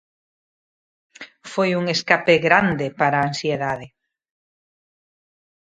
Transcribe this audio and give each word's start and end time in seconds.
"Foi 1.51 1.69
un 1.79 1.85
escape 1.95 2.33
grande 2.47 2.87
para 2.99 3.15
a 3.19 3.25
ansiedade". 3.29 3.87